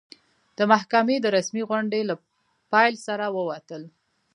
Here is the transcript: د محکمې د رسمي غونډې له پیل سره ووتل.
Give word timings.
د 0.57 0.59
محکمې 0.71 1.15
د 1.21 1.25
رسمي 1.37 1.63
غونډې 1.69 2.01
له 2.09 2.15
پیل 2.71 2.93
سره 3.07 3.25
ووتل. 3.35 3.83